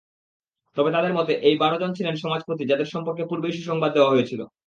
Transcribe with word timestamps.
তবে 0.77 0.89
তাদের 0.95 1.13
মতে, 1.13 1.33
এই 1.47 1.55
বারজন 1.57 1.91
ছিলেন 1.97 2.15
সমাজপতি 2.17 2.63
যাদের 2.65 2.87
সম্পর্কে 2.93 3.23
পূর্বেই 3.29 3.55
সুসংবাদ 3.57 3.91
দেয়া 3.93 4.11
হয়েছিল। 4.13 4.41